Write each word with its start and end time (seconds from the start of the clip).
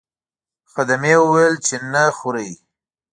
خدمې 0.71 1.13
وویل 1.23 1.55
چې 1.65 1.75
نه 1.91 2.03
خورئ. 2.17 2.51